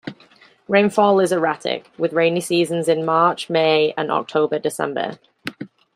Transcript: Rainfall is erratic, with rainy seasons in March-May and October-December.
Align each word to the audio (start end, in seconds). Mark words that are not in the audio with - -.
Rainfall 0.67 1.19
is 1.19 1.31
erratic, 1.31 1.87
with 1.95 2.11
rainy 2.13 2.39
seasons 2.41 2.87
in 2.89 3.05
March-May 3.05 3.93
and 3.95 4.11
October-December. 4.11 5.19